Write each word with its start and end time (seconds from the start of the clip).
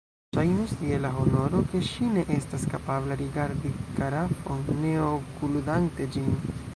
Ŝajnus, 0.35 0.71
je 0.91 0.95
la 1.01 1.09
honoro, 1.17 1.59
ke 1.73 1.81
ŝi 1.89 2.07
ne 2.15 2.23
estas 2.37 2.65
kapabla 2.73 3.17
rigardi 3.21 3.73
karafon 3.99 4.65
ne 4.81 4.95
okuladante 5.11 6.09
ĝin. 6.17 6.33